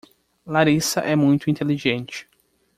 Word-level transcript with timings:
Larissa 0.47 1.01
é 1.01 1.15
muito 1.15 1.47
inteligente. 1.47 2.27